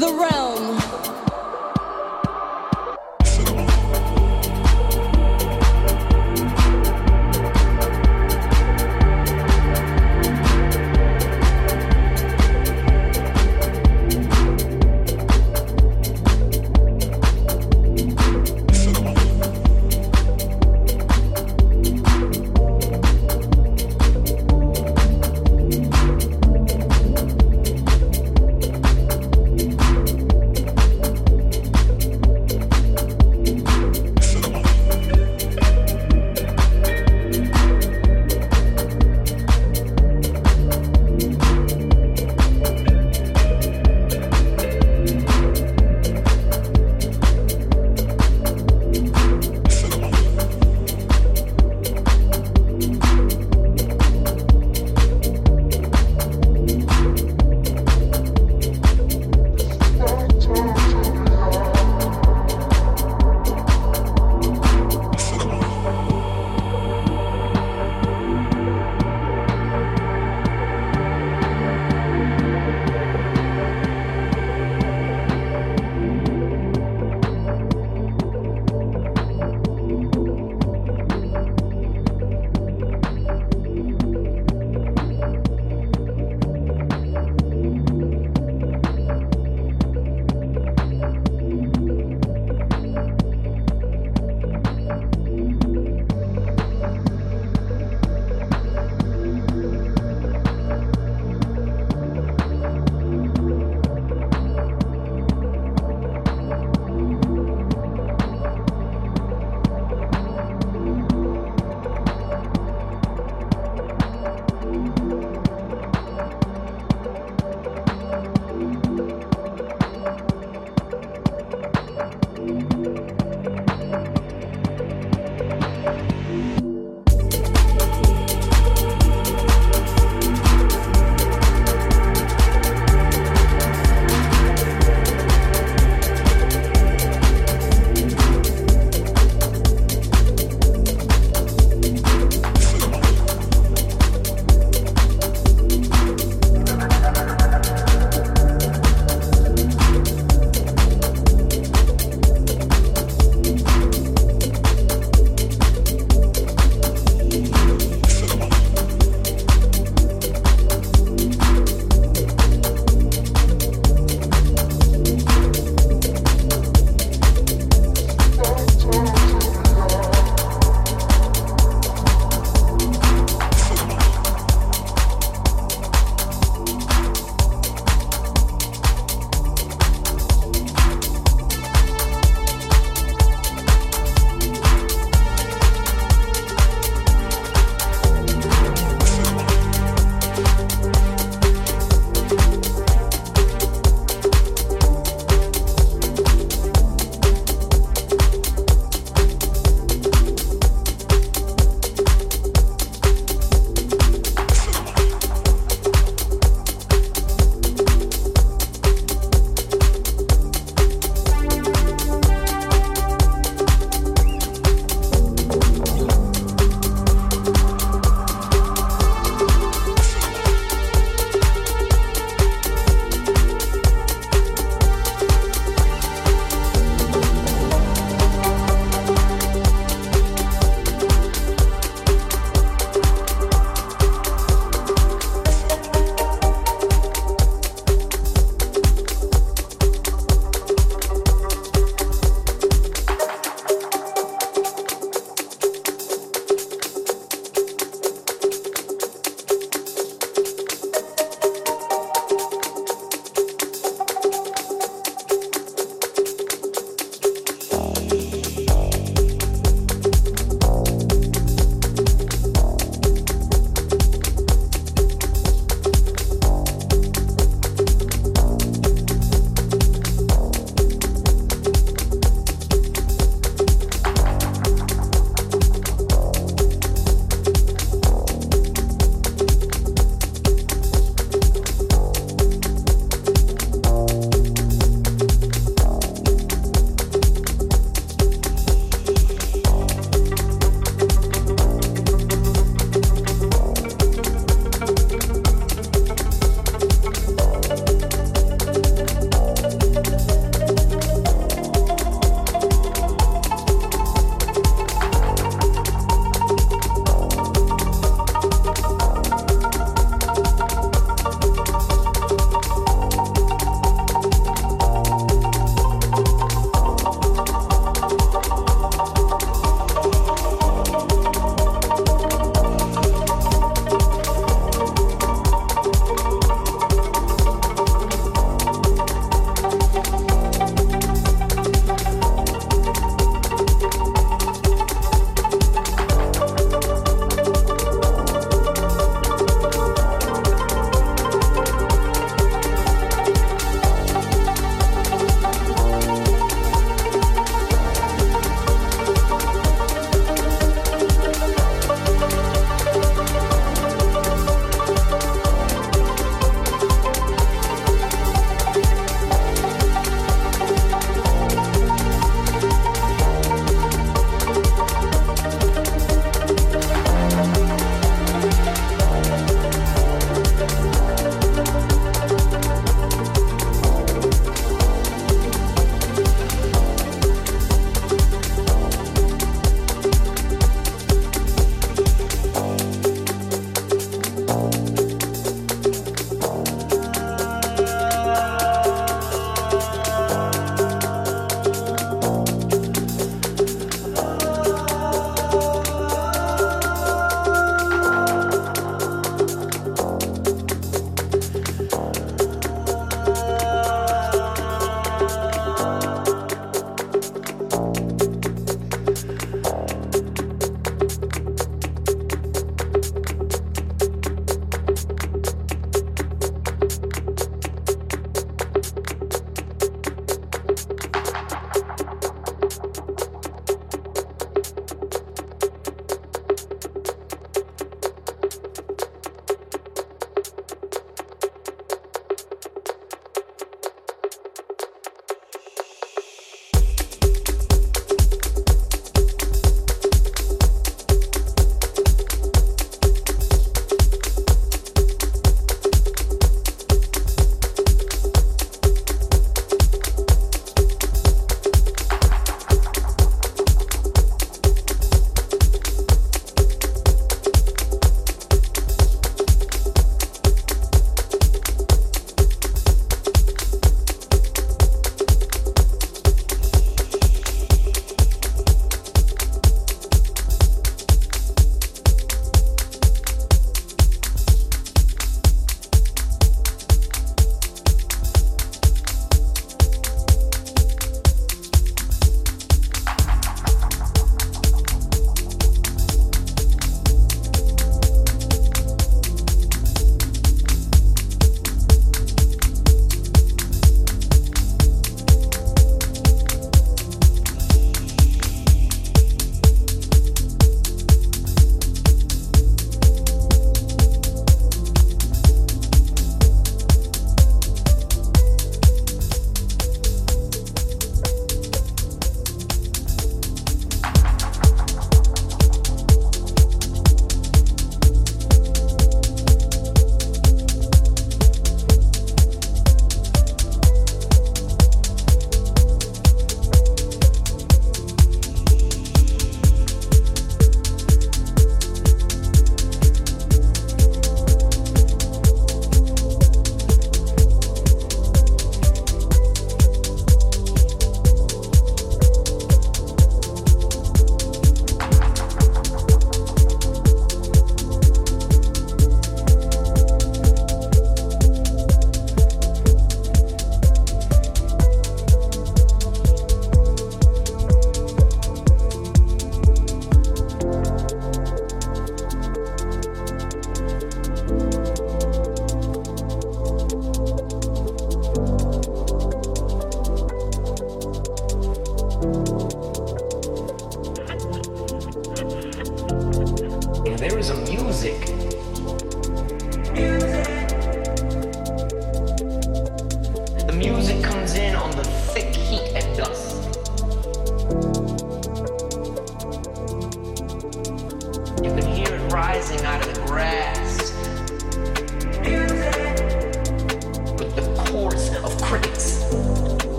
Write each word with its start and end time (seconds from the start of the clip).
the 0.00 0.10
realm. 0.14 0.39